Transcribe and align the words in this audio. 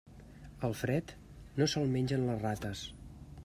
El 0.67 0.73
fred, 0.79 1.13
no 1.61 1.67
se'l 1.75 1.93
mengen 1.97 2.27
les 2.31 2.43
rates. 2.49 2.85